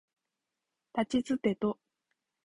[0.93, 1.77] たちつてと